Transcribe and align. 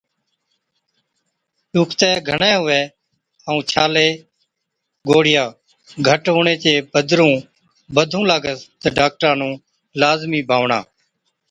ڏُکتَي 1.73 2.11
گھڻَي 2.29 2.53
هُوَي 2.59 2.81
ائُون 3.49 3.65
ڇالي 3.71 4.09
ائُون 4.17 4.25
گوڙهِيا 5.07 5.45
گھٽ 6.07 6.23
هُوچي 6.35 6.55
چي 6.63 6.73
بِدرُون 6.91 7.33
بڌُون 7.95 8.23
لاگس 8.31 8.59
تہ 8.81 8.87
ڊاڪٽرا 8.97 9.31
نُون 9.39 9.53
لازمِي 9.99 10.41
بانوَڻا، 10.49 10.79